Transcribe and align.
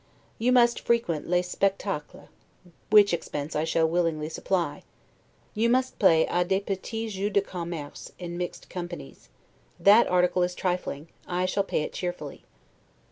You 0.39 0.51
must 0.51 0.79
frequent 0.79 1.29
'les 1.29 1.43
spectacles', 1.47 2.29
which 2.89 3.13
expense 3.13 3.55
I 3.55 3.65
shall 3.65 3.87
willingly 3.87 4.29
supply. 4.29 4.81
You 5.53 5.69
must 5.69 5.99
play 5.99 6.25
'a 6.25 6.43
des 6.43 6.59
petits 6.61 7.11
jeux 7.13 7.29
de 7.29 7.39
commerce' 7.39 8.11
in 8.17 8.35
mixed 8.35 8.67
companies; 8.67 9.29
that 9.79 10.07
article 10.07 10.41
is 10.41 10.55
trifling; 10.55 11.09
I 11.27 11.45
shall 11.45 11.63
pay 11.63 11.83
it 11.83 11.93
cheerfully. 11.93 12.45